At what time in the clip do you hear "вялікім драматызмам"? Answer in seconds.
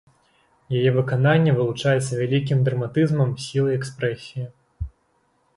2.21-3.37